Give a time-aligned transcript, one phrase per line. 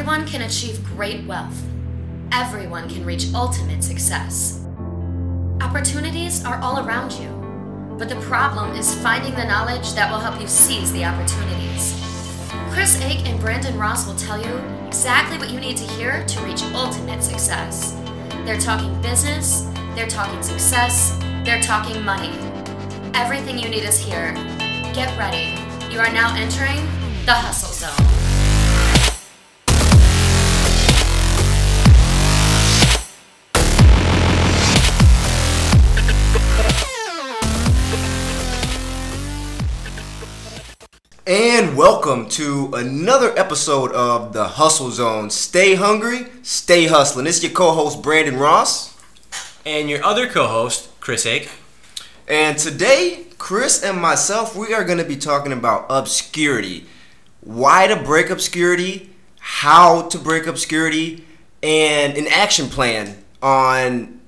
[0.00, 1.62] Everyone can achieve great wealth.
[2.32, 4.64] Everyone can reach ultimate success.
[5.60, 7.28] Opportunities are all around you,
[7.98, 12.00] but the problem is finding the knowledge that will help you seize the opportunities.
[12.70, 16.40] Chris Ake and Brandon Ross will tell you exactly what you need to hear to
[16.40, 17.94] reach ultimate success.
[18.46, 22.30] They're talking business, they're talking success, they're talking money.
[23.12, 24.32] Everything you need is here.
[24.94, 25.60] Get ready.
[25.92, 26.86] You are now entering
[27.26, 28.19] the Hustle Zone.
[41.32, 45.30] And welcome to another episode of the Hustle Zone.
[45.30, 47.28] Stay hungry, stay hustling.
[47.28, 48.98] It's your co-host Brandon Ross,
[49.64, 51.48] and your other co-host Chris Ake.
[52.26, 56.86] And today, Chris and myself, we are going to be talking about obscurity,
[57.42, 61.24] why to break obscurity, how to break obscurity,
[61.62, 64.19] and an action plan on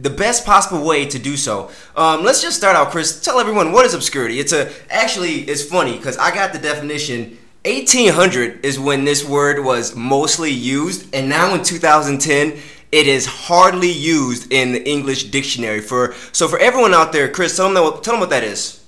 [0.00, 1.70] the best possible way to do so.
[1.96, 3.20] Um, let's just start out, Chris.
[3.20, 4.40] Tell everyone what is obscurity.
[4.40, 7.38] It's a actually it's funny because I got the definition.
[7.64, 12.58] 1800 is when this word was mostly used, and now in 2010,
[12.90, 15.80] it is hardly used in the English dictionary.
[15.80, 18.82] For so for everyone out there, Chris, tell them what, tell them what that is.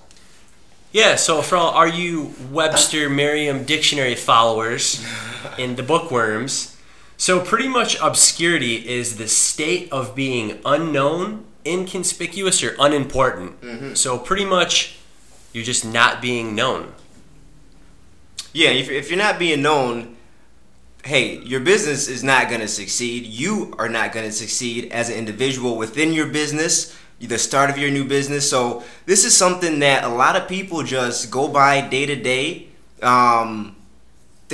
[0.93, 5.05] Yeah, so for all are you Webster Merriam Dictionary followers
[5.59, 6.74] in the bookworms,
[7.25, 13.59] so, pretty much obscurity is the state of being unknown, inconspicuous, or unimportant.
[13.63, 13.95] Mm-hmm.
[13.95, 14.99] So, pretty much,
[15.55, 16.93] you're just not being known.
[18.53, 20.17] Yeah, if, if you're not being known,
[21.03, 23.25] hey, your business is not going to succeed.
[23.25, 27.79] You are not going to succeed as an individual within your business, the start of
[27.79, 28.51] your new business.
[28.51, 32.69] So, this is something that a lot of people just go by day to day.
[33.01, 33.74] Um,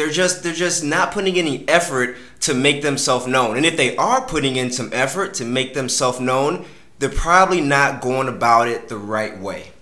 [0.00, 3.58] they're just they're just not putting any effort to make themselves known.
[3.58, 6.64] And if they are putting in some effort to make themselves known,
[6.98, 9.72] they're probably not going about it the right way.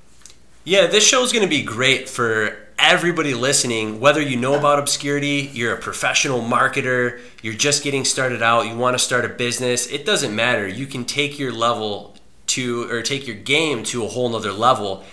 [0.65, 4.81] Yeah, this show is going to be great for everybody listening, whether you know about
[4.81, 9.29] obscurity, you're a professional marketer, you're just getting started out, you want to start a
[9.29, 10.67] business, it doesn't matter.
[10.67, 12.17] You can take your level
[12.49, 15.05] to, or take your game to a whole nother level.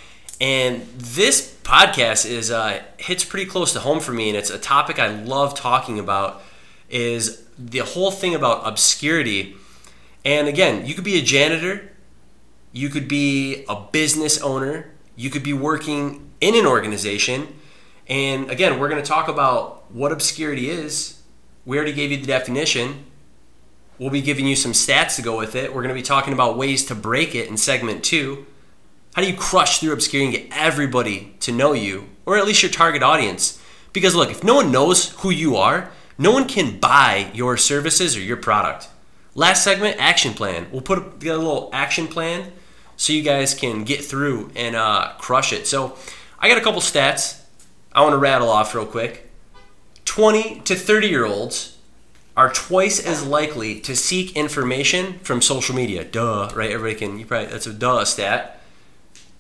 [0.42, 4.60] And this podcast is uh, hits pretty close to home for me, and it's a
[4.60, 6.42] topic I love talking about
[6.90, 9.58] is the whole thing about obscurity.
[10.24, 11.92] And again, you could be a janitor,
[12.72, 17.60] you could be a business owner, you could be working in an organization.
[18.08, 21.22] And again, we're going to talk about what obscurity is.
[21.66, 23.06] We already gave you the definition.
[23.98, 25.74] We'll be giving you some stats to go with it.
[25.74, 28.46] We're going to be talking about ways to break it in segment two.
[29.16, 32.62] How do you crush through obscurity and get everybody to know you, or at least
[32.62, 33.62] your target audience?
[33.94, 38.18] Because look, if no one knows who you are, no one can buy your services
[38.18, 38.90] or your product.
[39.34, 40.68] Last segment, action plan.
[40.70, 42.52] We'll put a little action plan
[42.98, 45.66] so you guys can get through and uh, crush it.
[45.66, 45.98] So
[46.38, 47.42] I got a couple stats
[47.94, 49.32] I want to rattle off real quick.
[50.04, 51.78] 20 to 30 year olds
[52.36, 56.04] are twice as likely to seek information from social media.
[56.04, 56.72] Duh, right?
[56.72, 58.60] Everybody can, you probably, that's a duh stat.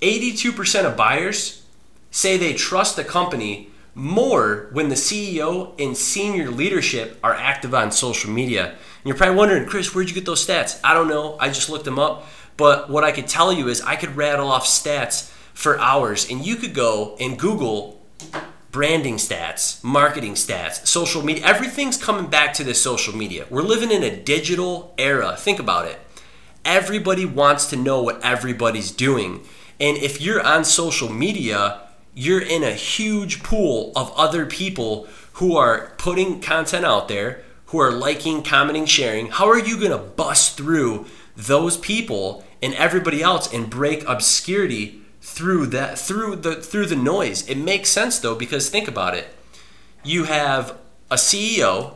[0.02, 1.64] 82% of buyers
[2.12, 7.92] say they trust the company more when the CEO and senior leadership are active on
[7.92, 8.68] social media.
[8.70, 10.80] And you're probably wondering, Chris, where'd you get those stats?
[10.84, 11.38] I don't know.
[11.40, 12.28] I just looked them up.
[12.58, 16.46] But what I could tell you is I could rattle off stats for hours, and
[16.46, 18.02] you could go and Google
[18.72, 21.46] branding stats, marketing stats, social media.
[21.46, 23.46] Everything's coming back to this social media.
[23.50, 25.36] We're living in a digital era.
[25.38, 25.98] Think about it.
[26.66, 29.46] Everybody wants to know what everybody's doing.
[29.80, 31.82] And if you're on social media,
[32.14, 37.80] you're in a huge pool of other people who are putting content out there, who
[37.80, 39.28] are liking, commenting, sharing.
[39.28, 45.02] How are you going to bust through those people and everybody else and break obscurity
[45.22, 47.48] through that through the through the noise?
[47.50, 49.28] It makes sense though because think about it.
[50.04, 50.78] You have
[51.12, 51.96] a CEO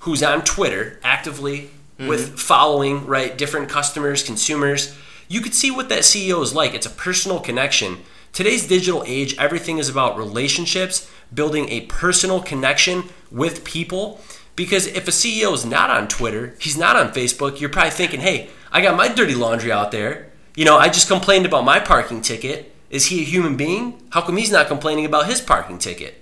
[0.00, 2.08] who's on Twitter actively mm-hmm.
[2.08, 4.96] with following, right, different customers, consumers.
[5.28, 6.74] You could see what that CEO is like.
[6.74, 7.98] It's a personal connection
[8.34, 14.20] Today's digital age, everything is about relationships, building a personal connection with people.
[14.56, 18.18] Because if a CEO is not on Twitter, he's not on Facebook, you're probably thinking,
[18.18, 20.32] hey, I got my dirty laundry out there.
[20.56, 22.74] You know, I just complained about my parking ticket.
[22.90, 24.02] Is he a human being?
[24.10, 26.20] How come he's not complaining about his parking ticket?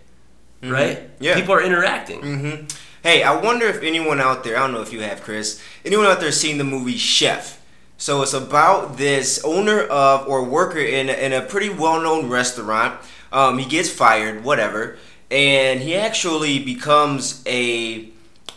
[0.60, 0.72] Mm-hmm.
[0.72, 1.10] Right?
[1.19, 1.34] Yeah.
[1.34, 2.20] People are interacting.
[2.20, 2.66] Mm-hmm.
[3.02, 6.04] Hey, I wonder if anyone out there, I don't know if you have, Chris, anyone
[6.04, 7.58] out there seen the movie Chef?
[8.02, 12.28] So it's about this owner of or worker in a, in a pretty well known
[12.28, 13.00] restaurant.
[13.31, 14.96] Um, he gets fired, whatever,
[15.31, 18.08] and he actually becomes a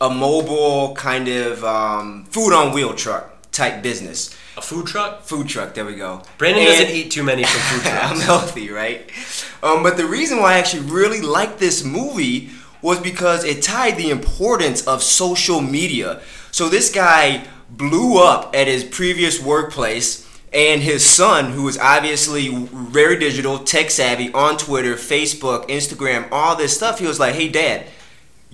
[0.01, 4.36] a mobile kind of um, food on wheel truck type business.
[4.57, 5.21] A food truck?
[5.21, 5.75] Food truck.
[5.75, 6.24] There we go.
[6.39, 8.12] Brandon And- doesn't eat too many from food trucks.
[8.13, 9.12] I'm healthy, right?
[9.62, 12.50] Um, but the reason why I actually really liked this movie
[12.81, 16.21] was because it tied the importance of social media.
[16.50, 22.50] So this guy blew up at his previous workplace, and his son, who was obviously
[22.50, 27.50] very digital, tech savvy, on Twitter, Facebook, Instagram, all this stuff, he was like, "Hey,
[27.50, 27.88] Dad."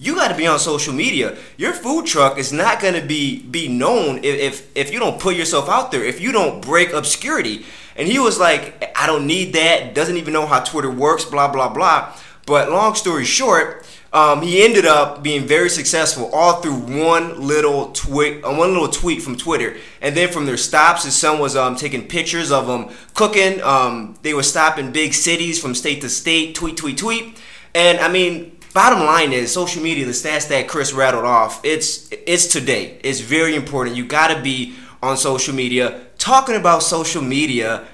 [0.02, 1.38] you got to be on social media.
[1.58, 5.19] Your food truck is not going to be be known if, if if you don't
[5.19, 6.04] put yourself out there.
[6.04, 7.66] If you don't break obscurity.
[7.96, 9.94] And he was like, I don't need that.
[9.94, 11.24] Doesn't even know how Twitter works.
[11.24, 12.18] Blah blah blah.
[12.48, 17.92] But long story short, um, he ended up being very successful all through one little
[17.94, 21.56] tweet, uh, one little tweet from Twitter, and then from their stops, his son was
[21.56, 23.62] um, taking pictures of them cooking.
[23.62, 27.42] Um, they were stopping big cities from state to state, tweet, tweet, tweet,
[27.74, 30.06] and I mean, bottom line is social media.
[30.06, 33.00] The stats that Chris rattled off, it's it's today.
[33.06, 33.96] It's very important.
[33.96, 36.02] You got to be on social media.
[36.18, 37.88] Talking about social media,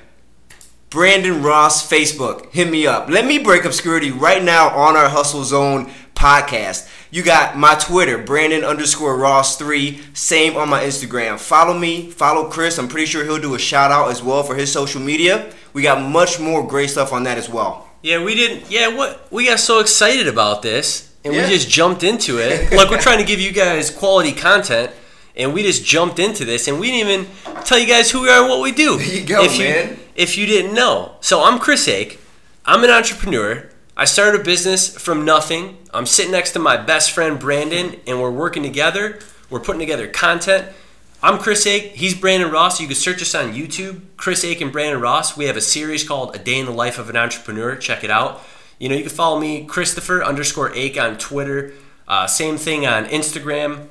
[0.89, 2.51] Brandon Ross Facebook.
[2.51, 3.09] Hit me up.
[3.09, 6.89] Let me break obscurity right now on our Hustle Zone podcast.
[7.11, 10.01] You got my Twitter, Brandon underscore Ross three.
[10.13, 11.39] Same on my Instagram.
[11.39, 12.09] Follow me.
[12.11, 12.77] Follow Chris.
[12.77, 15.53] I'm pretty sure he'll do a shout out as well for his social media.
[15.73, 17.87] We got much more great stuff on that as well.
[18.01, 18.69] Yeah, we didn't.
[18.69, 21.43] Yeah, what we got so excited about this, and Yeah.
[21.43, 22.71] we just jumped into it.
[22.75, 24.91] like we're trying to give you guys quality content,
[25.35, 27.27] and we just jumped into this, and we didn't even
[27.63, 28.97] tell you guys who we are and what we do.
[28.97, 29.89] There you go, if man.
[29.89, 32.19] You, if you didn't know, so I'm Chris Ake.
[32.65, 33.69] I'm an entrepreneur.
[33.99, 35.75] I started a business from nothing.
[35.91, 39.17] I'm sitting next to my best friend Brandon, and we're working together.
[39.49, 40.67] We're putting together content.
[41.23, 41.95] I'm Chris Ake.
[41.95, 42.79] He's Brandon Ross.
[42.79, 45.35] You can search us on YouTube, Chris Ake and Brandon Ross.
[45.35, 47.75] We have a series called A Day in the Life of an Entrepreneur.
[47.75, 48.43] Check it out.
[48.77, 51.73] You know, you can follow me, Christopher underscore Ake on Twitter.
[52.07, 53.87] Uh, same thing on Instagram.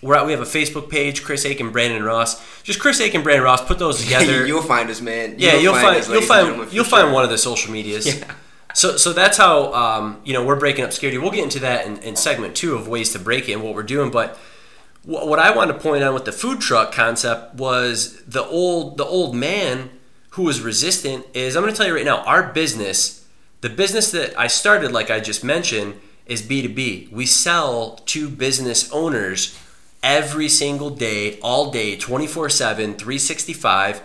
[0.00, 2.42] We're at, we have a Facebook page, Chris Ake and Brandon Ross.
[2.62, 3.62] Just Chris Ake and Brandon Ross.
[3.62, 4.46] Put those together.
[4.46, 5.34] you'll find us, man.
[5.36, 8.06] Yeah, you'll find, us, you'll find you'll find one of the social medias.
[8.06, 8.34] Yeah.
[8.76, 11.16] So so that's how um, you know we're breaking obscurity.
[11.16, 13.74] We'll get into that in, in segment two of ways to break it and what
[13.74, 14.10] we're doing.
[14.10, 14.36] But
[15.02, 18.98] wh- what I wanted to point out with the food truck concept was the old
[18.98, 19.88] the old man
[20.32, 21.24] who was resistant.
[21.32, 23.26] Is I'm going to tell you right now, our business,
[23.62, 27.10] the business that I started, like I just mentioned, is B2B.
[27.10, 29.58] We sell to business owners
[30.02, 34.02] every single day, all day, 24 7, 365.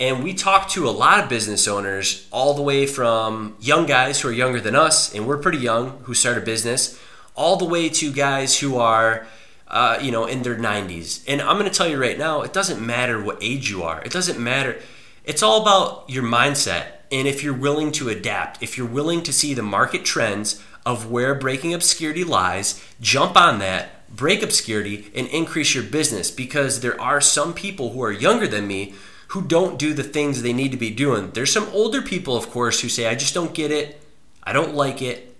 [0.00, 4.20] And we talk to a lot of business owners, all the way from young guys
[4.20, 7.00] who are younger than us, and we're pretty young, who start a business,
[7.34, 9.26] all the way to guys who are,
[9.66, 11.24] uh, you know, in their 90s.
[11.26, 14.00] And I'm going to tell you right now, it doesn't matter what age you are.
[14.02, 14.80] It doesn't matter.
[15.24, 19.32] It's all about your mindset and if you're willing to adapt, if you're willing to
[19.32, 25.26] see the market trends of where breaking obscurity lies, jump on that, break obscurity, and
[25.28, 28.94] increase your business because there are some people who are younger than me
[29.28, 31.30] who don't do the things they need to be doing.
[31.30, 34.00] There's some older people, of course, who say, I just don't get it.
[34.42, 35.36] I don't like it.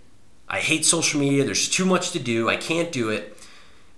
[0.48, 1.44] I hate social media.
[1.44, 2.48] There's too much to do.
[2.48, 3.36] I can't do it.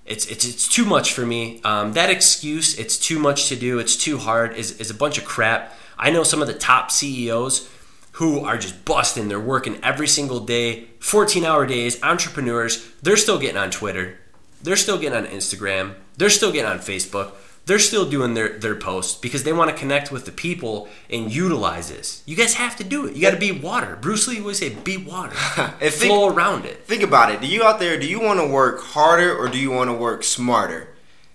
[0.07, 1.61] It's, it's, it's too much for me.
[1.63, 5.19] Um, that excuse, it's too much to do, it's too hard, is, is a bunch
[5.19, 5.73] of crap.
[5.99, 7.71] I know some of the top CEOs
[8.13, 9.29] who are just busting.
[9.29, 12.91] They're working every single day, 14 hour days, entrepreneurs.
[13.03, 14.19] They're still getting on Twitter.
[14.63, 15.95] They're still getting on Instagram.
[16.17, 17.33] They're still getting on Facebook.
[17.67, 21.33] They're still doing their, their posts because they want to connect with the people and
[21.33, 22.23] utilize this.
[22.27, 23.15] You guys have to do it.
[23.15, 23.97] You got to be water.
[24.01, 25.37] Bruce Lee would say, "Be water,
[25.81, 27.41] And think- flow around it." Think about it.
[27.41, 29.95] Do you out there, do you want to work harder or do you want to
[29.95, 30.89] work smarter?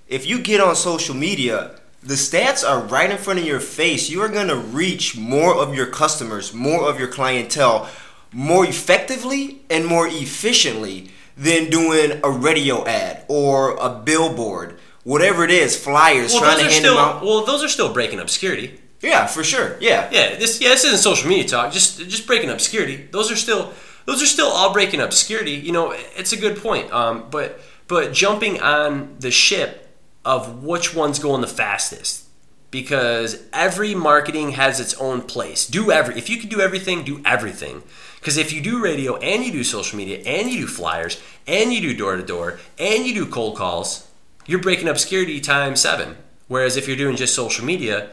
[0.07, 4.09] If you get on social media, the stats are right in front of your face.
[4.09, 7.89] You are going to reach more of your customers, more of your clientele,
[8.31, 15.51] more effectively and more efficiently than doing a radio ad or a billboard, whatever it
[15.51, 17.23] is, flyers, Well, trying to hand still them out.
[17.23, 18.81] well, those are still breaking obscurity.
[19.01, 19.77] Yeah, for sure.
[19.79, 20.09] Yeah.
[20.11, 21.71] Yeah, this yeah, this isn't social media talk.
[21.71, 23.07] Just just breaking obscurity.
[23.11, 23.71] Those are still
[24.05, 25.51] those are still all breaking obscurity.
[25.51, 26.91] You know, it's a good point.
[26.91, 29.87] Um, but but jumping on the ship
[30.25, 32.23] of which one's going the fastest
[32.71, 35.67] because every marketing has its own place.
[35.67, 37.83] Do every if you can do everything, do everything.
[38.19, 41.71] Because if you do radio and you do social media and you do flyers and
[41.71, 44.04] you do door to door and you do cold calls,
[44.45, 46.17] you're breaking obscurity times seven.
[46.47, 48.09] Whereas if you're doing just social media,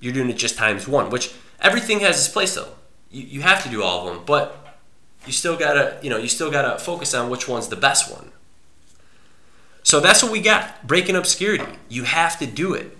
[0.00, 2.74] you're doing it just times one, which everything has its place though.
[3.10, 4.78] You, you have to do all of them, but
[5.26, 8.30] you still gotta, you know, you still gotta focus on which one's the best one.
[9.82, 10.86] So that's what we got.
[10.86, 11.64] Breaking obscurity.
[11.88, 12.96] You have to do it.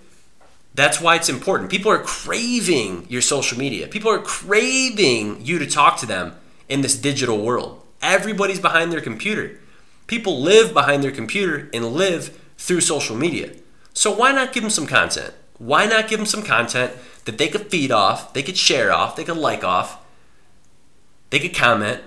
[0.73, 1.69] That's why it's important.
[1.69, 3.87] People are craving your social media.
[3.87, 6.35] People are craving you to talk to them
[6.69, 7.83] in this digital world.
[8.01, 9.59] Everybody's behind their computer.
[10.07, 13.51] People live behind their computer and live through social media.
[13.93, 15.33] So why not give them some content?
[15.57, 16.93] Why not give them some content
[17.25, 19.97] that they could feed off, they could share off, they could like off,
[21.31, 22.01] they could comment.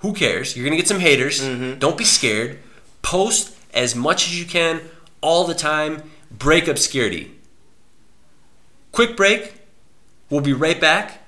[0.00, 0.54] Who cares?
[0.54, 1.40] You're going to get some haters.
[1.40, 1.78] Mm-hmm.
[1.78, 2.58] Don't be scared.
[3.00, 4.82] Post as much as you can
[5.22, 6.02] all the time.
[6.30, 7.32] Break obscurity.
[8.92, 9.54] Quick break.
[10.28, 11.22] We'll be right back.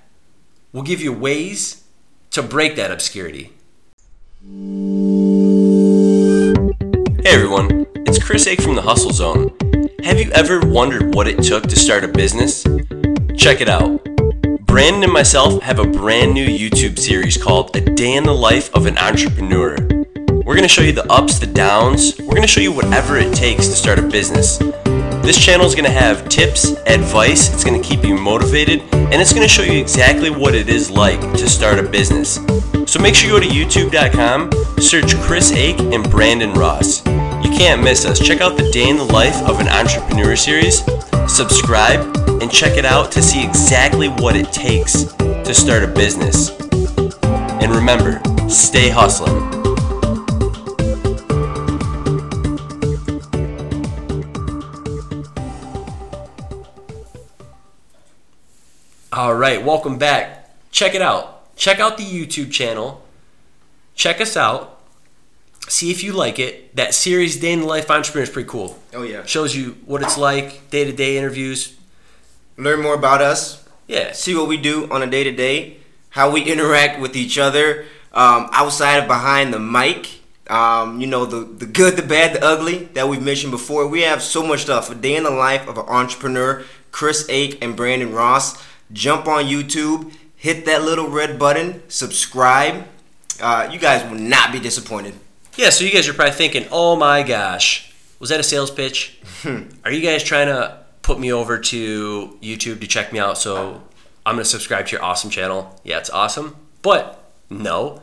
[0.73, 1.85] We'll give you ways
[2.33, 3.53] to break that obscurity.
[7.23, 7.87] Hey everyone,
[8.23, 9.57] Chris Ake from the Hustle Zone.
[10.05, 12.63] Have you ever wondered what it took to start a business?
[13.37, 14.03] Check it out.
[14.67, 18.75] Brandon and myself have a brand new YouTube series called A Day in the Life
[18.75, 19.77] of an Entrepreneur.
[20.45, 22.19] We're going to show you the ups, the downs.
[22.19, 24.59] We're going to show you whatever it takes to start a business.
[24.59, 29.15] This channel is going to have tips, advice, it's going to keep you motivated, and
[29.15, 32.37] it's going to show you exactly what it is like to start a business.
[32.87, 37.03] So make sure you go to youtube.com, search Chris Ake and Brandon Ross.
[37.49, 38.21] You can't miss us.
[38.21, 40.85] Check out the Day in the Life of an Entrepreneur series,
[41.27, 42.01] subscribe,
[42.43, 46.51] and check it out to see exactly what it takes to start a business.
[47.23, 49.43] And remember, stay hustling.
[59.11, 60.51] All right, welcome back.
[60.71, 61.57] Check it out.
[61.57, 63.03] Check out the YouTube channel.
[63.95, 64.78] Check us out.
[65.69, 66.75] See if you like it.
[66.77, 68.79] That series, Day in the Life Entrepreneur, is pretty cool.
[68.95, 69.25] Oh yeah.
[69.27, 71.77] Shows you what it's like, day to day interviews.
[72.57, 73.65] Learn more about us.
[73.87, 74.13] Yeah.
[74.13, 75.77] See what we do on a day to day.
[76.11, 80.21] How we interact with each other um, outside of behind the mic.
[80.49, 83.87] Um, you know the the good, the bad, the ugly that we've mentioned before.
[83.87, 84.91] We have so much stuff.
[84.91, 86.65] A day in the life of an entrepreneur.
[86.91, 88.57] Chris Ake and Brandon Ross.
[88.91, 90.13] Jump on YouTube.
[90.35, 91.83] Hit that little red button.
[91.89, 92.87] Subscribe.
[93.41, 95.15] Uh, you guys will not be disappointed.
[95.59, 99.19] Yeah, so you guys are probably thinking, oh my gosh, was that a sales pitch?
[99.43, 99.63] Hmm.
[99.85, 103.83] are you guys trying to put me over to YouTube to check me out so
[104.25, 105.81] I'm going to subscribe to your awesome channel?
[105.83, 106.55] Yeah, it's awesome.
[106.81, 108.03] But no.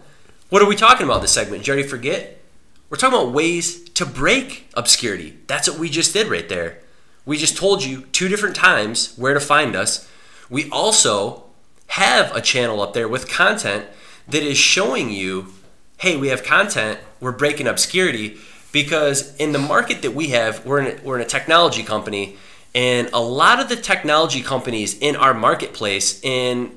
[0.49, 1.61] What are we talking about this segment?
[1.61, 2.41] Did you already forget?
[2.89, 5.37] We're talking about ways to break obscurity.
[5.47, 6.81] That's what we just did right there.
[7.25, 10.11] We just told you two different times where to find us.
[10.49, 11.45] We also
[11.87, 13.85] have a channel up there with content
[14.27, 15.53] that is showing you
[15.97, 18.37] hey, we have content, we're breaking obscurity
[18.71, 22.37] because in the market that we have, we're in a, we're in a technology company,
[22.73, 26.69] and a lot of the technology companies in our marketplace, and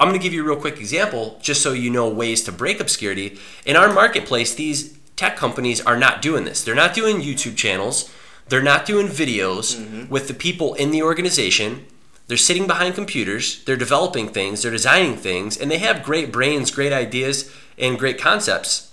[0.00, 2.52] I'm going to give you a real quick example just so you know ways to
[2.52, 3.38] break obscurity.
[3.66, 6.64] In our marketplace, these tech companies are not doing this.
[6.64, 8.10] They're not doing YouTube channels.
[8.48, 10.10] They're not doing videos mm-hmm.
[10.10, 11.86] with the people in the organization.
[12.26, 16.70] They're sitting behind computers, they're developing things, they're designing things, and they have great brains,
[16.70, 18.92] great ideas, and great concepts.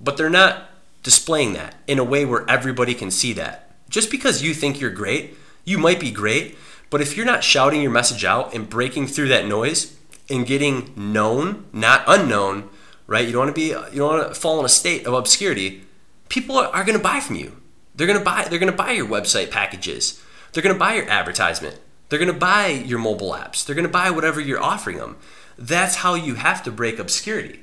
[0.00, 0.70] But they're not
[1.02, 3.70] displaying that in a way where everybody can see that.
[3.88, 6.56] Just because you think you're great, you might be great,
[6.90, 9.96] but if you're not shouting your message out and breaking through that noise
[10.28, 12.68] and getting known, not unknown,
[13.06, 13.26] right?
[13.26, 15.84] You don't want to be you don't want to fall in a state of obscurity.
[16.28, 17.60] People are, are going to buy from you.
[17.94, 20.22] They're going to buy they're going to buy your website packages.
[20.52, 21.80] They're going to buy your advertisement.
[22.08, 23.64] They're going to buy your mobile apps.
[23.64, 25.16] They're going to buy whatever you're offering them.
[25.58, 27.60] That's how you have to break obscurity.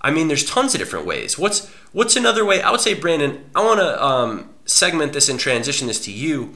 [0.00, 1.38] I mean, there's tons of different ways.
[1.38, 2.62] What's what's another way?
[2.62, 6.54] I would say, Brandon, I want to um, segment this and transition this to you.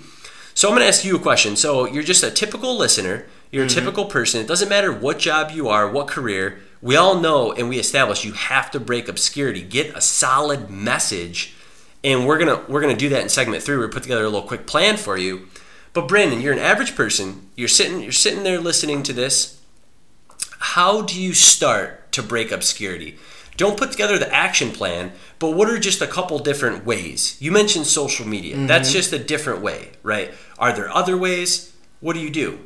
[0.55, 1.57] So I'm going to ask you a question.
[1.57, 3.27] So you're just a typical listener.
[3.51, 4.41] You're a typical person.
[4.41, 6.61] It doesn't matter what job you are, what career.
[6.81, 9.63] We all know and we establish you have to break obscurity.
[9.63, 11.55] Get a solid message,
[12.03, 13.77] and we're gonna we're gonna do that in segment three.
[13.77, 15.49] We're put together a little quick plan for you.
[15.93, 17.51] But Brandon, you're an average person.
[17.55, 19.61] You're sitting you're sitting there listening to this.
[20.59, 23.19] How do you start to break obscurity?
[23.57, 27.37] Don't put together the action plan, but what are just a couple different ways?
[27.41, 28.57] You mentioned social media.
[28.67, 28.97] That's mm-hmm.
[28.97, 30.33] just a different way, right?
[30.59, 31.75] Are there other ways?
[32.01, 32.59] What do you do?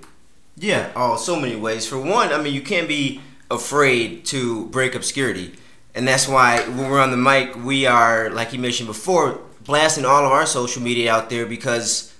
[0.56, 1.86] Yeah, oh, so many ways.
[1.86, 5.54] For one, I mean, you can't be afraid to break obscurity.
[5.94, 10.04] And that's why when we're on the mic, we are, like you mentioned before, blasting
[10.04, 12.14] all of our social media out there because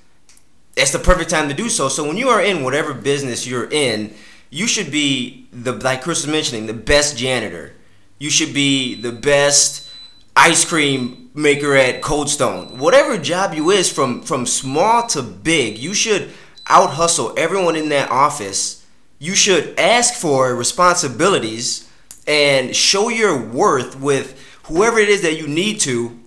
[0.75, 1.89] that's the perfect time to do so.
[1.89, 4.15] So when you are in whatever business you're in,
[4.51, 7.73] you should be the like Chris was mentioning, the best janitor.
[8.19, 9.91] You should be the best
[10.35, 12.79] ice cream maker at Cold Stone.
[12.79, 16.31] Whatever job you is from from small to big, you should
[16.67, 18.85] out hustle everyone in that office.
[19.19, 21.91] You should ask for responsibilities
[22.27, 26.19] and show your worth with whoever it is that you need to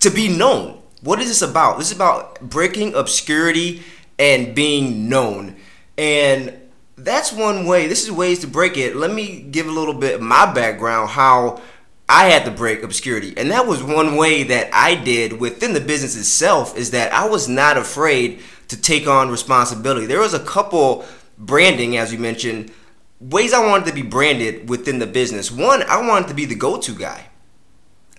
[0.00, 0.82] to be known.
[1.02, 1.78] What is this about?
[1.78, 3.82] This is about breaking obscurity
[4.18, 5.56] and being known.
[5.98, 6.61] And
[7.04, 7.86] that's one way.
[7.86, 8.96] This is ways to break it.
[8.96, 11.60] Let me give a little bit of my background how
[12.08, 13.34] I had to break obscurity.
[13.36, 17.28] And that was one way that I did within the business itself is that I
[17.28, 20.06] was not afraid to take on responsibility.
[20.06, 21.04] There was a couple
[21.38, 22.72] branding, as you mentioned,
[23.20, 25.50] ways I wanted to be branded within the business.
[25.50, 27.26] One, I wanted to be the go-to guy.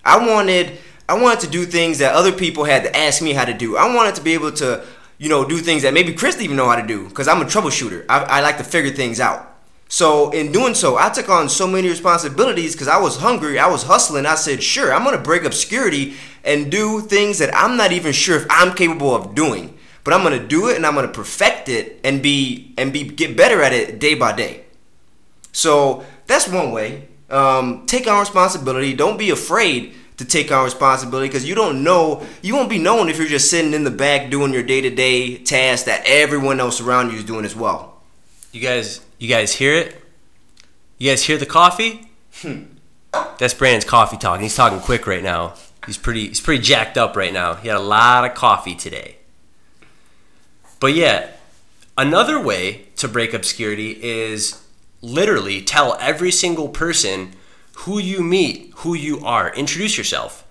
[0.05, 3.45] I wanted I wanted to do things that other people had to ask me how
[3.45, 3.75] to do.
[3.75, 4.85] I wanted to be able to,
[5.23, 7.41] you know, do things that maybe Chris didn't even know how to do because I'm
[7.41, 8.05] a troubleshooter.
[8.09, 9.55] I, I like to figure things out.
[9.87, 13.67] So in doing so, I took on so many responsibilities because I was hungry, I
[13.67, 14.25] was hustling.
[14.25, 18.35] I said, sure, I'm gonna break obscurity and do things that I'm not even sure
[18.35, 19.77] if I'm capable of doing.
[20.03, 23.37] But I'm gonna do it and I'm gonna perfect it and be and be get
[23.37, 24.65] better at it day by day.
[25.53, 27.07] So that's one way.
[27.29, 28.93] Um, take on responsibility.
[28.93, 33.09] Don't be afraid to take on responsibility because you don't know you won't be known
[33.09, 37.11] if you're just sitting in the back doing your day-to-day tasks that everyone else around
[37.11, 38.01] you is doing as well
[38.51, 40.01] You guys, you guys hear it?
[40.97, 42.09] You guys hear the coffee?
[42.41, 42.63] Hmm.
[43.37, 44.43] That's Brandon's coffee talking.
[44.43, 45.55] He's talking quick right now.
[45.85, 47.55] He's pretty, he's pretty jacked up right now.
[47.55, 49.17] He had a lot of coffee today.
[50.79, 51.31] But yeah,
[51.97, 54.63] another way to break obscurity is
[55.01, 57.33] literally tell every single person
[57.77, 59.53] who you meet, who you are.
[59.53, 60.45] Introduce yourself.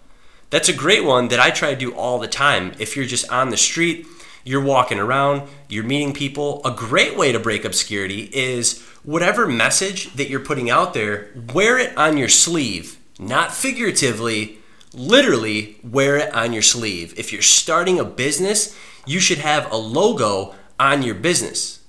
[0.51, 2.75] That's a great one that I try to do all the time.
[2.79, 4.07] If you're just on the street,
[4.45, 10.13] you're walking around, you're meeting people, a great way to break obscurity is whatever message
[10.15, 14.59] that you're putting out there, wear it on your sleeve, not figuratively,
[14.93, 17.19] literally wear it on your sleeve.
[17.19, 18.77] If you're starting a business,
[19.07, 21.81] you should have a logo on your business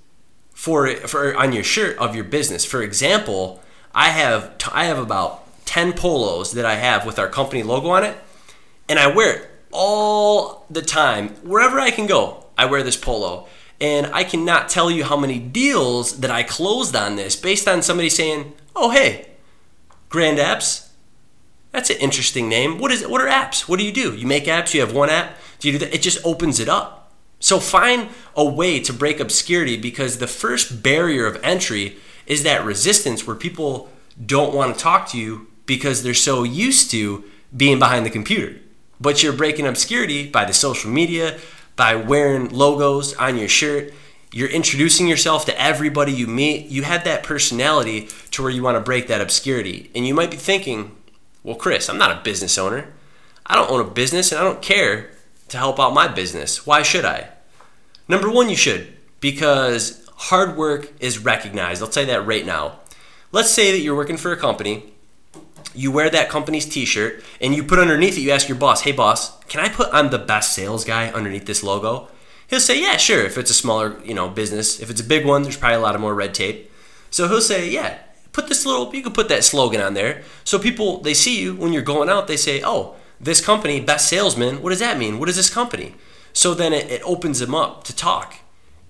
[0.53, 2.63] for for on your shirt of your business.
[2.63, 3.62] For example,
[3.93, 8.03] I have I have about 10 polos that I have with our company logo on
[8.03, 8.17] it
[8.89, 12.45] and I wear it all the time wherever I can go.
[12.57, 13.47] I wear this polo
[13.81, 17.81] and I cannot tell you how many deals that I closed on this based on
[17.81, 19.27] somebody saying, "Oh, hey,
[20.09, 20.89] Grand Apps,
[21.73, 22.77] that's an interesting name.
[22.77, 23.09] What is it?
[23.09, 23.67] What are apps?
[23.67, 24.15] What do you do?
[24.15, 24.75] You make apps?
[24.75, 25.35] You have one app?
[25.59, 25.93] Do you do that?
[25.93, 27.11] It just opens it up.
[27.39, 32.65] So find a way to break obscurity because the first barrier of entry is that
[32.65, 33.89] resistance where people
[34.25, 37.23] don't want to talk to you because they're so used to
[37.55, 38.59] being behind the computer.
[38.99, 41.39] But you're breaking obscurity by the social media,
[41.75, 43.93] by wearing logos on your shirt.
[44.31, 46.67] You're introducing yourself to everybody you meet.
[46.67, 49.91] You have that personality to where you want to break that obscurity.
[49.93, 50.95] And you might be thinking,
[51.43, 52.93] well, Chris, I'm not a business owner.
[53.45, 55.11] I don't own a business and I don't care
[55.49, 56.65] to help out my business.
[56.65, 57.29] Why should I?
[58.07, 61.81] Number one, you should, because hard work is recognized.
[61.81, 62.79] I'll tell you that right now.
[63.31, 64.93] Let's say that you're working for a company,
[65.73, 68.81] you wear that company's t shirt, and you put underneath it, you ask your boss,
[68.81, 72.09] hey, boss, can I put I'm the best sales guy underneath this logo?
[72.47, 74.79] He'll say, yeah, sure, if it's a smaller you know business.
[74.79, 76.71] If it's a big one, there's probably a lot of more red tape.
[77.09, 77.97] So he'll say, yeah,
[78.31, 80.23] put this little, you can put that slogan on there.
[80.43, 84.07] So people, they see you when you're going out, they say, oh, this company, best
[84.07, 85.17] salesman, what does that mean?
[85.17, 85.95] What is this company?
[86.33, 88.35] So then it, it opens them up to talk.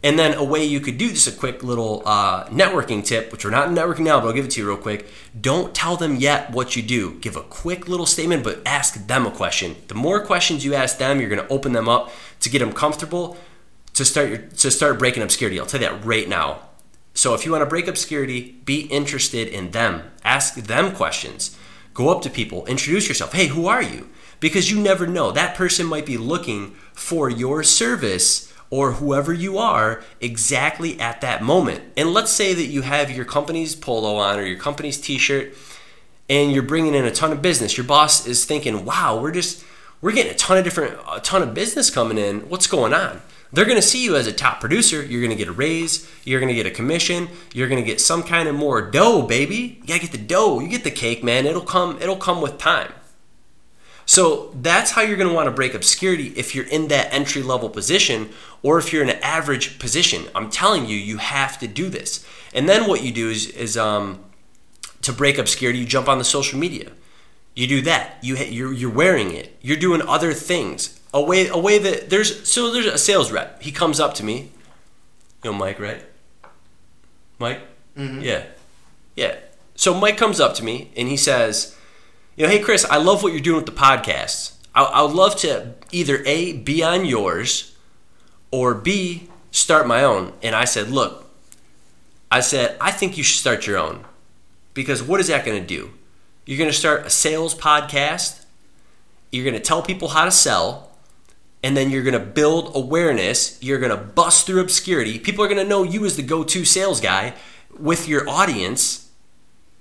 [0.04, 3.46] And then a way you could do this, a quick little uh, networking tip, which
[3.46, 5.08] we're not networking now, but I'll give it to you real quick.
[5.40, 7.18] Don't tell them yet what you do.
[7.20, 9.78] Give a quick little statement, but ask them a question.
[9.88, 12.12] The more questions you ask them, you're going to open them up
[12.42, 13.38] to get them comfortable
[13.94, 15.58] to start your, to start breaking obscurity.
[15.58, 16.60] I'll tell you that right now.
[17.14, 20.12] So if you want to break obscurity, be interested in them.
[20.26, 21.58] Ask them questions.
[21.94, 23.34] Go up to people, introduce yourself.
[23.34, 24.10] Hey, who are you?
[24.40, 25.32] Because you never know.
[25.32, 31.44] That person might be looking for your service or whoever you are exactly at that
[31.44, 31.82] moment.
[31.96, 35.54] And let's say that you have your company's polo on or your company's t-shirt
[36.30, 37.78] and you're bringing in a ton of business.
[37.78, 39.64] Your boss is thinking, "Wow, we're just
[40.02, 42.42] we're getting a ton of different a ton of business coming in.
[42.50, 43.22] What's going on?"
[43.52, 45.06] They're going to see you as a top producer.
[45.06, 46.10] You're going to get a raise.
[46.24, 47.30] You're going to get a commission.
[47.54, 49.78] You're going to get some kind of more dough, baby.
[49.82, 50.60] You got to get the dough.
[50.60, 51.46] You get the cake, man.
[51.46, 52.92] It'll come it'll come with time.
[54.14, 57.42] So that's how you're going to want to break obscurity if you're in that entry
[57.42, 58.30] level position
[58.62, 60.26] or if you're in an average position.
[60.36, 62.24] I'm telling you, you have to do this.
[62.54, 64.24] And then what you do is, is um,
[65.02, 66.92] to break obscurity, you jump on the social media.
[67.56, 68.20] You do that.
[68.22, 69.58] You you're, you're wearing it.
[69.64, 71.00] You're doing other things.
[71.12, 73.64] A way a way that there's so there's a sales rep.
[73.64, 74.52] He comes up to me.
[75.44, 76.04] You know Mike, right?
[77.40, 77.62] Mike.
[77.98, 78.22] Mm-hmm.
[78.22, 78.44] Yeah,
[79.16, 79.38] yeah.
[79.74, 81.76] So Mike comes up to me and he says
[82.36, 84.54] you know, hey Chris, I love what you're doing with the podcasts.
[84.74, 87.76] I, I would love to either A, be on yours,
[88.52, 90.34] or B, start my own.
[90.42, 91.30] And I said, look,
[92.32, 94.06] I said, I think you should start your own.
[94.74, 95.92] Because what is that going to do?
[96.46, 98.44] You're going to start a sales podcast,
[99.32, 100.92] you're going to tell people how to sell,
[101.64, 103.58] and then you're going to build awareness.
[103.62, 105.18] You're going to bust through obscurity.
[105.18, 107.34] People are going to know you as the go to sales guy
[107.80, 109.03] with your audience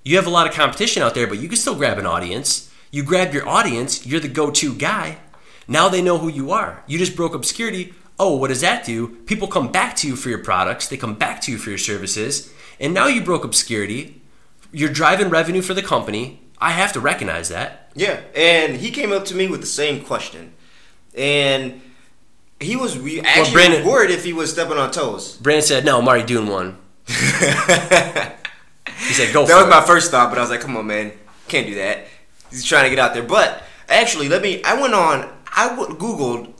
[0.03, 2.71] you have a lot of competition out there, but you can still grab an audience.
[2.91, 5.17] You grab your audience, you're the go to guy.
[5.67, 6.83] Now they know who you are.
[6.87, 7.93] You just broke obscurity.
[8.19, 9.07] Oh, what does that do?
[9.25, 11.79] People come back to you for your products, they come back to you for your
[11.79, 12.53] services.
[12.79, 14.21] And now you broke obscurity.
[14.71, 16.41] You're driving revenue for the company.
[16.59, 17.91] I have to recognize that.
[17.95, 20.53] Yeah, and he came up to me with the same question,
[21.15, 21.81] and
[22.59, 25.37] he was we actually Brandon- worried if he was stepping on toes.
[25.37, 26.77] Brandon said, No, I'm already doing one.
[29.07, 29.69] He said, Go That was it.
[29.69, 31.11] my first thought, but I was like, come on, man,
[31.47, 32.05] can't do that.
[32.49, 33.23] He's trying to get out there.
[33.23, 34.63] But actually, let me.
[34.63, 35.29] I went on.
[35.47, 36.51] I googled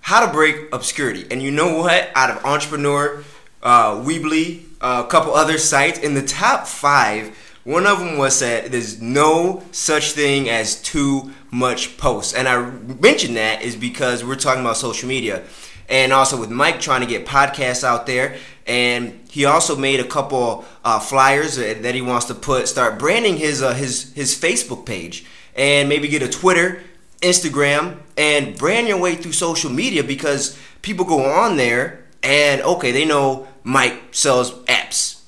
[0.00, 2.10] how to break obscurity, and you know what?
[2.14, 3.22] Out of Entrepreneur,
[3.62, 8.38] uh, Weebly, uh, a couple other sites, in the top five, one of them was
[8.40, 12.70] that there's no such thing as too much posts, and I
[13.00, 15.42] mentioned that is because we're talking about social media,
[15.88, 18.36] and also with Mike trying to get podcasts out there,
[18.68, 23.38] and he also made a couple uh, flyers that he wants to put start branding
[23.38, 25.24] his uh, his his Facebook page
[25.56, 26.82] and maybe get a Twitter,
[27.20, 32.92] Instagram, and brand your way through social media because people go on there and okay
[32.92, 35.22] they know Mike sells apps,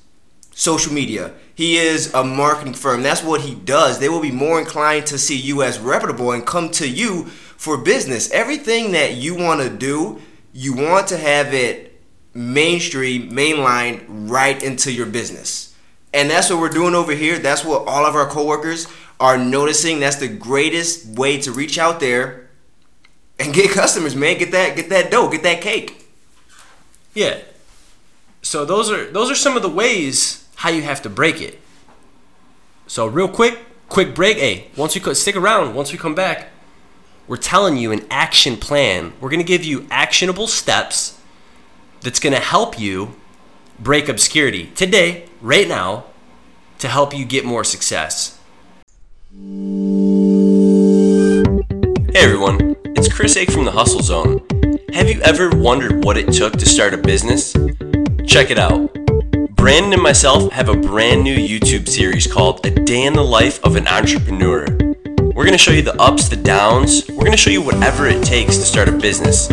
[0.51, 1.33] social media.
[1.53, 3.03] He is a marketing firm.
[3.03, 3.99] That's what he does.
[3.99, 7.77] They will be more inclined to see you as reputable and come to you for
[7.77, 8.31] business.
[8.31, 10.19] Everything that you want to do,
[10.53, 11.90] you want to have it
[12.33, 15.75] mainstream, mainline right into your business.
[16.13, 17.39] And that's what we're doing over here.
[17.39, 18.87] That's what all of our coworkers
[19.19, 19.99] are noticing.
[19.99, 22.49] That's the greatest way to reach out there
[23.39, 24.37] and get customers, man.
[24.37, 26.09] Get that get that dough, get that cake.
[27.13, 27.39] Yeah.
[28.41, 31.59] So those are those are some of the ways how you have to break it.
[32.87, 34.37] So real quick, quick break.
[34.37, 36.49] Hey, once we co- stick around, once we come back,
[37.27, 39.13] we're telling you an action plan.
[39.21, 41.17] We're gonna give you actionable steps
[42.01, 43.15] that's gonna help you
[43.79, 46.05] break obscurity today, right now,
[46.79, 48.39] to help you get more success.
[52.11, 54.45] Hey everyone, it's Chris Ake from the Hustle Zone.
[54.93, 57.53] Have you ever wondered what it took to start a business?
[58.27, 58.93] Check it out.
[59.55, 63.63] Brandon and myself have a brand new YouTube series called A Day in the Life
[63.63, 64.65] of an Entrepreneur.
[65.35, 67.07] We're going to show you the ups, the downs.
[67.09, 69.49] We're going to show you whatever it takes to start a business.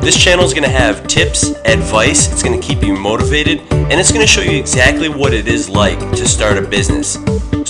[0.00, 3.92] This channel is going to have tips, advice, it's going to keep you motivated, and
[3.92, 7.18] it's going to show you exactly what it is like to start a business.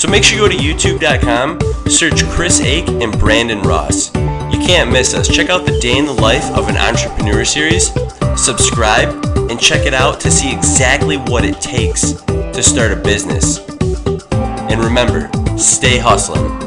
[0.01, 4.14] So make sure you go to youtube.com, search Chris Ake and Brandon Ross.
[4.14, 5.29] You can't miss us.
[5.29, 7.93] Check out the Day in the Life of an Entrepreneur series,
[8.40, 9.09] subscribe,
[9.51, 13.59] and check it out to see exactly what it takes to start a business.
[14.71, 16.60] And remember, stay hustling.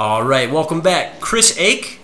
[0.00, 1.20] All right, welcome back.
[1.20, 2.00] Chris Ake.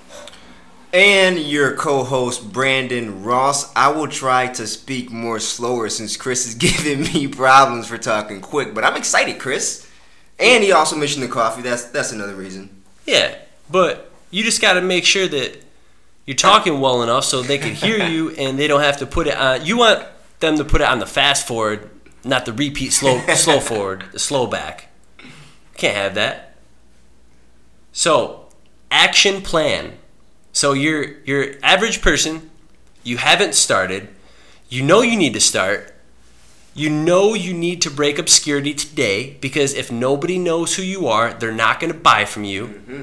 [0.93, 3.75] And your co-host Brandon Ross.
[3.75, 8.43] I will try to speak more slower since Chris is giving me problems for talking
[8.43, 9.91] quick, but I'm excited, Chris.
[10.39, 11.63] And he also mentioned the coffee.
[11.63, 12.83] That's that's another reason.
[13.07, 13.35] Yeah,
[13.71, 15.57] but you just got to make sure that
[16.27, 19.27] you're talking well enough so they can hear you and they don't have to put
[19.27, 19.65] it on.
[19.65, 20.05] You want
[20.41, 21.89] them to put it on the fast forward,
[22.25, 24.91] not the repeat slow slow forward, the slow back.
[25.79, 26.46] Can't have that.
[27.97, 28.45] So,
[28.91, 29.95] action plan.
[30.53, 32.51] So you're you're average person,
[33.03, 34.09] you haven't started,
[34.69, 35.95] you know you need to start.
[36.75, 41.33] You know you need to break obscurity today because if nobody knows who you are,
[41.33, 42.67] they're not going to buy from you.
[42.67, 43.03] Mm-hmm.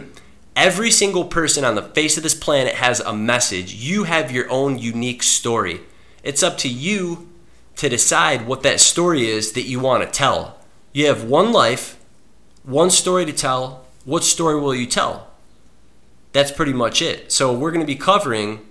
[0.56, 3.74] Every single person on the face of this planet has a message.
[3.74, 5.82] You have your own unique story.
[6.22, 7.30] It's up to you
[7.78, 10.60] to decide what that story is that you want to tell.
[10.94, 11.98] You have one life,
[12.62, 13.83] one story to tell.
[14.06, 15.28] What story will you tell?
[16.32, 17.32] That's pretty much it.
[17.32, 18.62] So, we're going to be covering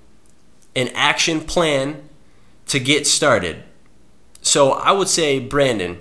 [0.74, 2.08] an action plan
[2.66, 3.62] to get started.
[4.40, 6.00] So, I would say, Brandon,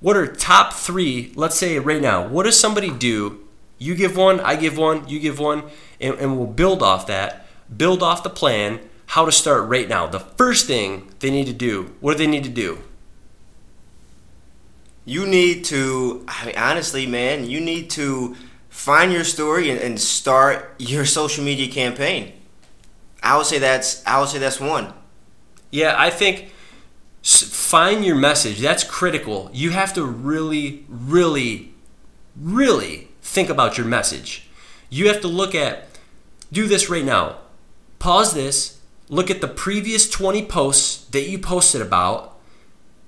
[0.00, 1.32] what are top three?
[1.34, 3.40] Let's say right now, what does somebody do?
[3.78, 5.64] You give one, I give one, you give one,
[6.00, 7.46] and, and we'll build off that.
[7.74, 10.06] Build off the plan, how to start right now.
[10.06, 12.78] The first thing they need to do, what do they need to do?
[15.04, 18.36] You need to, I mean, honestly, man, you need to
[18.76, 22.32] find your story and, and start your social media campaign.
[23.22, 24.92] I would say that's I would say that's one.
[25.70, 26.52] Yeah, I think
[27.22, 28.60] find your message.
[28.60, 29.50] That's critical.
[29.52, 31.74] You have to really, really,
[32.36, 34.48] really think about your message.
[34.88, 35.88] You have to look at,
[36.52, 37.38] do this right now.
[37.98, 42.38] Pause this, look at the previous 20 posts that you posted about,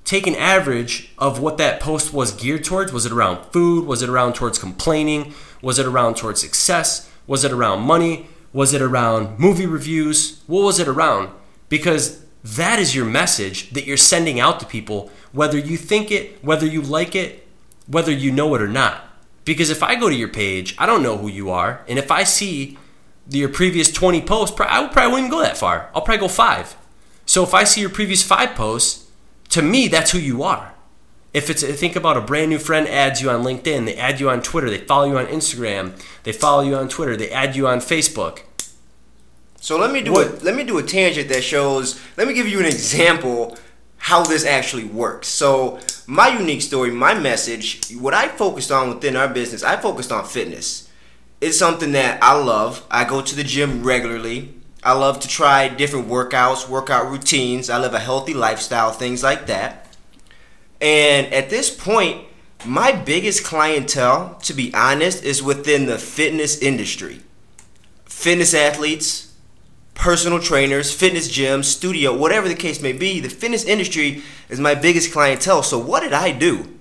[0.04, 2.92] take an average of what that post was geared towards.
[2.92, 3.86] Was it around food?
[3.86, 5.34] Was it around towards complaining?
[5.62, 7.10] Was it around towards success?
[7.26, 8.28] Was it around money?
[8.52, 10.42] Was it around movie reviews?
[10.46, 11.30] What was it around?
[11.68, 16.42] Because That is your message that you're sending out to people, whether you think it,
[16.42, 17.46] whether you like it,
[17.86, 19.04] whether you know it or not.
[19.44, 21.82] Because if I go to your page, I don't know who you are.
[21.88, 22.78] And if I see
[23.28, 25.90] your previous 20 posts, I probably wouldn't go that far.
[25.94, 26.76] I'll probably go five.
[27.26, 29.10] So if I see your previous five posts,
[29.50, 30.74] to me, that's who you are.
[31.34, 34.30] If it's think about a brand new friend adds you on LinkedIn, they add you
[34.30, 37.68] on Twitter, they follow you on Instagram, they follow you on Twitter, they add you
[37.68, 38.40] on Facebook.
[39.60, 40.42] So let me do what?
[40.42, 42.00] a let me do a tangent that shows.
[42.16, 43.58] Let me give you an example
[43.98, 45.28] how this actually works.
[45.28, 50.12] So my unique story, my message, what I focused on within our business, I focused
[50.12, 50.88] on fitness.
[51.40, 52.86] It's something that I love.
[52.90, 54.54] I go to the gym regularly.
[54.82, 57.68] I love to try different workouts, workout routines.
[57.68, 59.87] I live a healthy lifestyle, things like that.
[60.80, 62.26] And at this point,
[62.64, 67.20] my biggest clientele, to be honest, is within the fitness industry.
[68.04, 69.34] Fitness athletes,
[69.94, 74.74] personal trainers, fitness gyms, studio, whatever the case may be, the fitness industry is my
[74.74, 75.62] biggest clientele.
[75.62, 76.78] So, what did I do?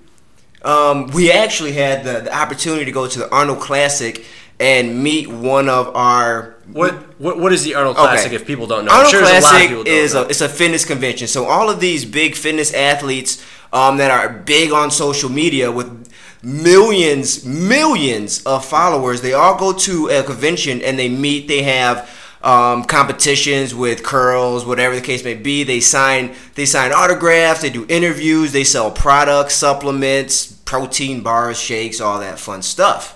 [0.63, 4.25] Um, we actually had the, the opportunity to go to the Arnold Classic
[4.59, 8.35] and meet one of our what what, what is the Arnold Classic okay.
[8.35, 8.91] if people don't know?
[8.91, 11.27] Arnold sure Classic a is a, it's a fitness convention.
[11.27, 16.07] So all of these big fitness athletes um, that are big on social media with
[16.43, 21.47] millions millions of followers, they all go to a convention and they meet.
[21.47, 22.09] They have
[22.41, 25.63] um, competitions with curls, whatever the case may be.
[25.63, 27.61] They sign they sign autographs.
[27.61, 28.51] They do interviews.
[28.51, 33.13] They sell products, supplements, protein bars, shakes, all that fun stuff.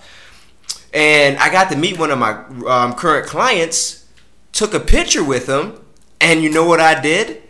[0.93, 2.31] And I got to meet one of my
[2.67, 4.05] um, current clients,
[4.51, 5.79] took a picture with him,
[6.19, 7.43] and you know what I did?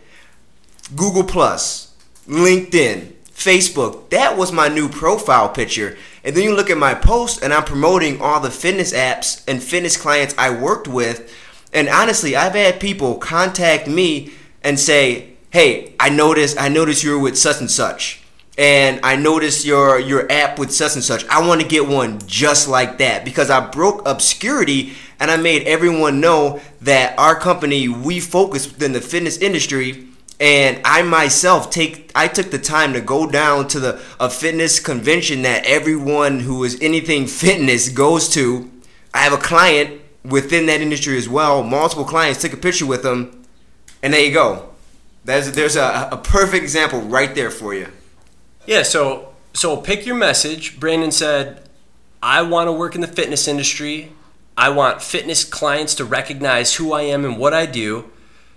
[0.94, 1.91] Google Plus,
[2.26, 4.10] LinkedIn, Facebook.
[4.10, 5.96] That was my new profile picture.
[6.24, 9.62] And then you look at my post, and I'm promoting all the fitness apps and
[9.62, 11.32] fitness clients I worked with.
[11.72, 14.32] And honestly, I've had people contact me
[14.62, 18.22] and say, "Hey, I noticed I noticed you're with such and such."
[18.58, 21.26] and I noticed your your app with such and such.
[21.28, 25.62] I want to get one just like that because I broke obscurity and I made
[25.62, 30.08] everyone know that our company we focus within the fitness industry
[30.42, 34.80] and I myself take I took the time to go down to the a fitness
[34.80, 38.68] convention that everyone who is anything fitness goes to.
[39.14, 41.62] I have a client within that industry as well.
[41.62, 43.44] Multiple clients took a picture with them,
[44.02, 44.70] and there you go.
[45.24, 47.88] There's there's a, a perfect example right there for you.
[48.66, 50.80] Yeah, so so pick your message.
[50.80, 51.68] Brandon said,
[52.20, 54.10] I want to work in the fitness industry.
[54.56, 58.10] I want fitness clients to recognize who I am and what I do.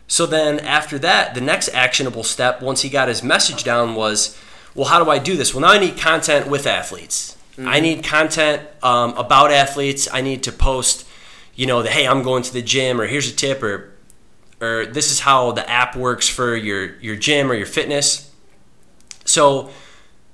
[0.08, 4.40] So then after that, the next actionable step once he got his message down was,
[4.76, 5.54] well, how do I do this?
[5.54, 7.38] Well, now I need content with athletes.
[7.58, 7.68] Mm-hmm.
[7.68, 10.08] I need content um, about athletes.
[10.12, 11.08] I need to post,
[11.56, 13.94] you know, the hey, I'm going to the gym, or here's a tip, or
[14.62, 18.32] or this is how the app works for your your gym or your fitness.
[19.24, 19.72] So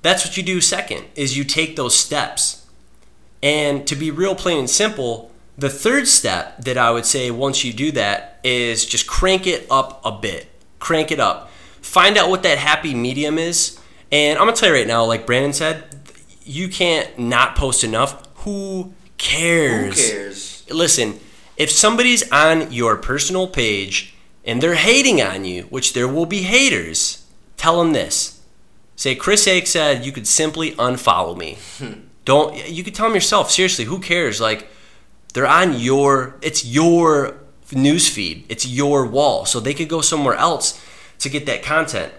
[0.01, 2.67] that's what you do second is you take those steps.
[3.43, 7.63] And to be real plain and simple, the third step that I would say once
[7.63, 10.47] you do that is just crank it up a bit.
[10.79, 11.49] Crank it up.
[11.81, 13.79] Find out what that happy medium is.
[14.11, 15.83] And I'm going to tell you right now, like Brandon said,
[16.43, 18.27] you can't not post enough.
[18.37, 20.09] Who cares?
[20.09, 20.65] Who cares?
[20.69, 21.19] Listen,
[21.57, 26.41] if somebody's on your personal page and they're hating on you, which there will be
[26.41, 27.25] haters,
[27.57, 28.41] tell them this
[29.01, 31.57] Say, Chris Ake said you could simply unfollow me.
[31.79, 32.01] Hmm.
[32.23, 33.49] Don't you could tell them yourself.
[33.49, 34.39] Seriously, who cares?
[34.39, 34.69] Like
[35.31, 37.37] they're on your it's your
[37.73, 38.45] news feed.
[38.49, 39.45] It's your wall.
[39.45, 40.83] So they could go somewhere else
[41.19, 42.13] to get that content.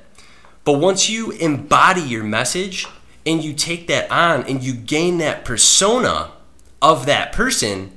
[0.64, 2.86] But once you embody your message
[3.26, 6.32] and you take that on and you gain that persona
[6.80, 7.92] of that person,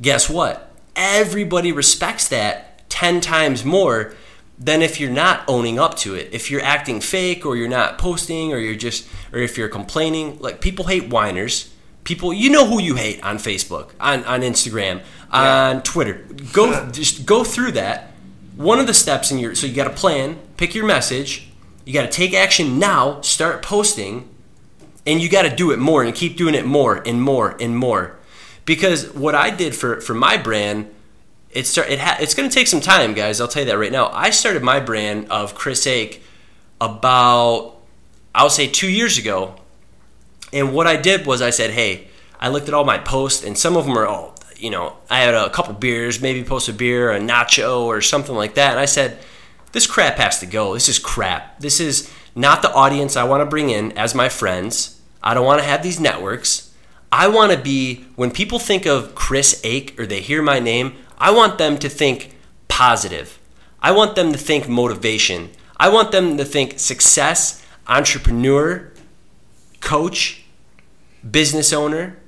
[0.00, 0.74] guess what?
[0.94, 4.14] Everybody respects that 10 times more
[4.58, 6.30] than if you're not owning up to it.
[6.32, 10.38] If you're acting fake or you're not posting or you're just or if you're complaining,
[10.40, 11.72] like people hate whiners.
[12.06, 15.70] People you know who you hate on Facebook, on, on Instagram, yeah.
[15.70, 16.24] on Twitter.
[16.52, 18.12] Go just go through that.
[18.54, 21.48] One of the steps in your so you got a plan, pick your message,
[21.84, 24.28] you got to take action now, start posting,
[25.04, 27.76] and you got to do it more and keep doing it more and more and
[27.76, 28.16] more.
[28.64, 30.88] Because what I did for for my brand
[31.50, 33.40] it start it ha- it's going to take some time, guys.
[33.40, 34.10] I'll tell you that right now.
[34.12, 36.22] I started my brand of Chris Ake
[36.80, 37.76] about
[38.34, 39.56] I'll say two years ago,
[40.52, 43.56] and what I did was I said, hey, I looked at all my posts, and
[43.56, 46.72] some of them are all you know I had a couple beers, maybe post a
[46.72, 49.18] beer, a nacho, or something like that, and I said,
[49.72, 50.74] this crap has to go.
[50.74, 51.60] This is crap.
[51.60, 55.00] This is not the audience I want to bring in as my friends.
[55.22, 56.72] I don't want to have these networks.
[57.12, 60.94] I want to be when people think of Chris Ake or they hear my name,
[61.18, 62.36] I want them to think
[62.68, 63.38] positive.
[63.80, 65.50] I want them to think motivation.
[65.76, 68.92] I want them to think success, entrepreneur,
[69.80, 70.44] coach,
[71.28, 72.18] business owner.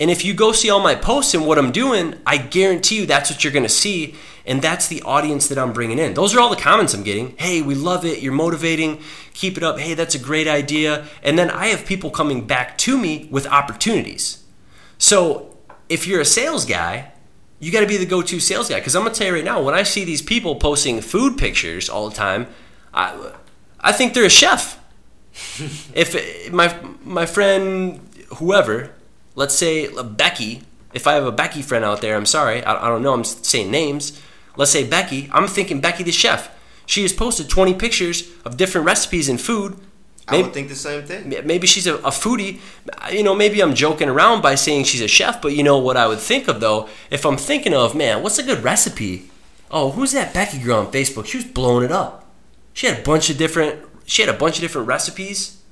[0.00, 3.06] And if you go see all my posts and what I'm doing, I guarantee you
[3.06, 4.16] that's what you're going to see.
[4.44, 6.14] And that's the audience that I'm bringing in.
[6.14, 7.36] Those are all the comments I'm getting.
[7.36, 8.20] Hey, we love it.
[8.20, 9.00] You're motivating.
[9.34, 9.78] Keep it up.
[9.78, 11.06] Hey, that's a great idea.
[11.22, 14.42] And then I have people coming back to me with opportunities.
[14.98, 15.56] So
[15.88, 17.12] if you're a sales guy,
[17.60, 18.80] you got to be the go to sales guy.
[18.80, 21.38] Because I'm going to tell you right now, when I see these people posting food
[21.38, 22.48] pictures all the time,
[22.92, 23.32] I,
[23.78, 24.81] I think they're a chef.
[25.94, 28.00] If my, my friend,
[28.36, 28.90] whoever,
[29.34, 32.86] let's say uh, Becky, if I have a Becky friend out there, I'm sorry, I,
[32.86, 34.20] I don't know, I'm saying names.
[34.56, 36.50] Let's say Becky, I'm thinking Becky the chef.
[36.84, 39.78] She has posted 20 pictures of different recipes and food.
[40.30, 41.34] Maybe, I would think the same thing.
[41.46, 42.60] Maybe she's a, a, foodie.
[43.10, 45.96] You know, maybe I'm joking around by saying she's a chef, but you know what
[45.96, 46.88] I would think of though?
[47.10, 49.30] If I'm thinking of, man, what's a good recipe?
[49.70, 51.26] Oh, who's that Becky girl on Facebook?
[51.26, 52.30] She was blowing it up.
[52.72, 53.80] She had a bunch of different.
[54.04, 55.62] She had a bunch of different recipes.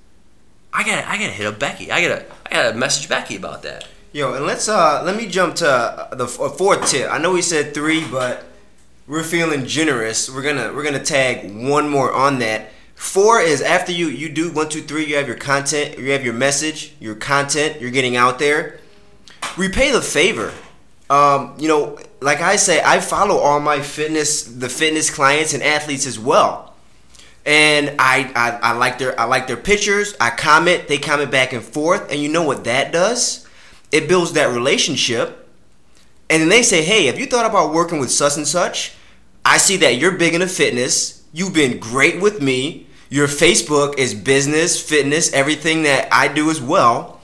[0.72, 1.04] I got.
[1.06, 1.90] I got to hit up Becky.
[1.90, 2.26] I got to.
[2.46, 3.86] I got to message Becky about that.
[4.12, 7.08] Yo, and let's uh let me jump to uh, the fourth tip.
[7.12, 8.44] I know we said three, but
[9.06, 10.28] we're feeling generous.
[10.28, 12.70] We're gonna we're gonna tag one more on that.
[12.96, 15.06] Four is after you you do one two three.
[15.06, 15.96] You have your content.
[15.96, 16.92] You have your message.
[16.98, 17.80] Your content.
[17.80, 18.80] You're getting out there.
[19.56, 20.52] Repay the favor.
[21.08, 25.62] Um, you know, like I say, I follow all my fitness the fitness clients and
[25.62, 26.69] athletes as well
[27.46, 30.14] and I, I, I like their I like their pictures.
[30.20, 33.46] I comment, they comment back and forth, and you know what that does?
[33.92, 35.48] It builds that relationship.
[36.28, 38.94] And then they say, "Hey, have you thought about working with such and such?
[39.44, 41.24] I see that you're big into fitness.
[41.32, 42.86] You've been great with me.
[43.08, 47.20] Your Facebook is business, fitness, everything that I do as well.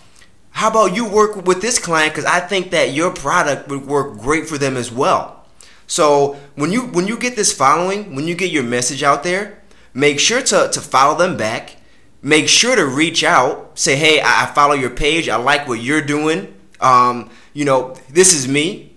[0.50, 4.18] How about you work with this client cuz I think that your product would work
[4.18, 5.44] great for them as well."
[5.86, 9.58] So, when you when you get this following, when you get your message out there,
[9.96, 11.76] Make sure to, to follow them back.
[12.20, 13.78] Make sure to reach out.
[13.78, 15.26] Say, hey, I, I follow your page.
[15.26, 16.54] I like what you're doing.
[16.82, 18.94] Um, you know, this is me.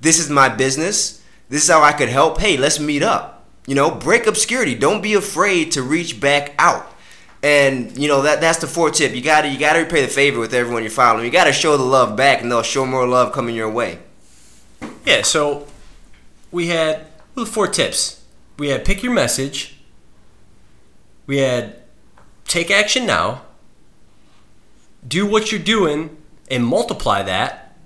[0.00, 1.22] This is my business.
[1.50, 2.40] This is how I could help.
[2.40, 3.46] Hey, let's meet up.
[3.68, 4.74] You know, break obscurity.
[4.74, 6.84] Don't be afraid to reach back out.
[7.44, 9.14] And you know that that's the fourth tip.
[9.14, 11.24] You gotta you gotta repay the favor with everyone you're following.
[11.24, 13.98] You gotta show the love back, and they'll show more love coming your way.
[15.06, 15.22] Yeah.
[15.22, 15.66] So
[16.50, 17.06] we had
[17.46, 18.22] four tips.
[18.58, 19.79] We had pick your message,
[21.30, 21.76] we had
[22.48, 23.42] take action now,
[25.06, 26.16] do what you're doing
[26.50, 27.76] and multiply that,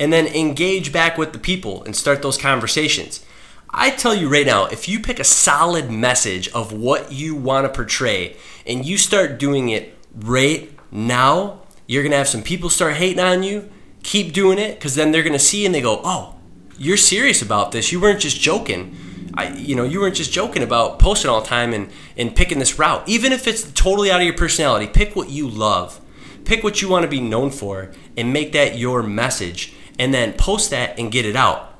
[0.00, 3.24] and then engage back with the people and start those conversations.
[3.70, 7.64] I tell you right now, if you pick a solid message of what you want
[7.64, 12.70] to portray and you start doing it right now, you're going to have some people
[12.70, 13.70] start hating on you.
[14.02, 16.34] Keep doing it because then they're going to see and they go, oh,
[16.76, 17.92] you're serious about this.
[17.92, 18.96] You weren't just joking.
[19.38, 22.58] I, you know, you weren't just joking about posting all the time and, and picking
[22.58, 23.08] this route.
[23.08, 26.00] Even if it's totally out of your personality, pick what you love.
[26.44, 30.32] Pick what you want to be known for and make that your message and then
[30.32, 31.72] post that and get it out.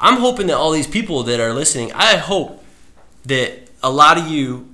[0.00, 2.64] I'm hoping that all these people that are listening, I hope
[3.26, 4.68] that a lot of you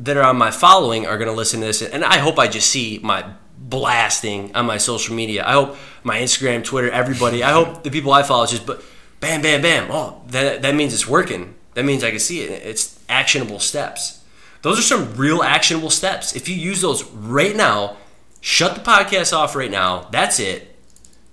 [0.00, 2.48] that are on my following are going to listen to this and I hope I
[2.48, 3.24] just see my
[3.56, 5.46] blasting on my social media.
[5.46, 8.82] I hope my Instagram, Twitter, everybody, I hope the people I follow just but
[9.20, 9.90] bam, bam, bam.
[9.90, 11.54] Oh, that, that means it's working.
[11.74, 12.50] That means I can see it.
[12.50, 14.24] It's actionable steps.
[14.62, 16.34] Those are some real actionable steps.
[16.34, 17.96] If you use those right now,
[18.40, 20.08] shut the podcast off right now.
[20.10, 20.76] That's it.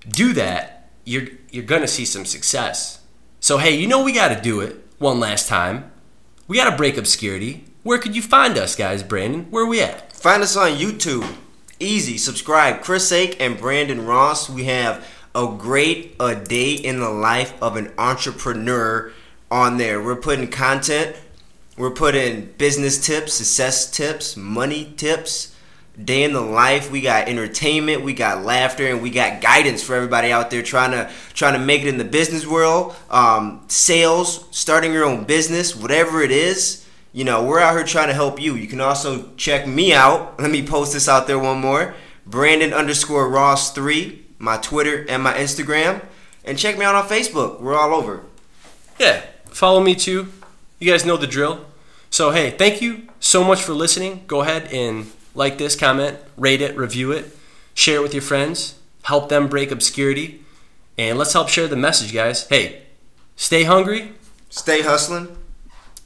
[0.07, 0.89] Do that.
[1.05, 3.01] You're you're gonna see some success.
[3.39, 5.91] So hey, you know we got to do it one last time.
[6.47, 7.65] We got to break obscurity.
[7.83, 9.03] Where could you find us, guys?
[9.03, 10.13] Brandon, where are we at?
[10.15, 11.27] Find us on YouTube.
[11.79, 12.17] Easy.
[12.17, 12.81] Subscribe.
[12.81, 14.49] Chris Ake and Brandon Ross.
[14.49, 19.11] We have a great a day in the life of an entrepreneur
[19.49, 20.01] on there.
[20.01, 21.15] We're putting content,
[21.77, 25.55] we're putting business tips, success tips, money tips,
[26.03, 26.91] day in the life.
[26.91, 30.91] We got entertainment, we got laughter, and we got guidance for everybody out there trying
[30.91, 35.75] to trying to make it in the business world, um, sales, starting your own business,
[35.75, 36.87] whatever it is.
[37.11, 38.55] You know, we're out here trying to help you.
[38.55, 40.39] You can also check me out.
[40.39, 41.93] Let me post this out there one more.
[42.25, 46.03] Brandon underscore Ross three my Twitter, and my Instagram.
[46.43, 47.61] And check me out on Facebook.
[47.61, 48.21] We're all over.
[48.99, 50.31] Yeah, follow me too.
[50.79, 51.65] You guys know the drill.
[52.09, 54.25] So, hey, thank you so much for listening.
[54.27, 57.35] Go ahead and like this, comment, rate it, review it,
[57.73, 60.43] share it with your friends, help them break obscurity,
[60.97, 62.47] and let's help share the message, guys.
[62.49, 62.83] Hey,
[63.35, 64.11] stay hungry,
[64.49, 65.35] stay hustling,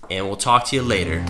[0.09, 1.25] and we'll talk to you later.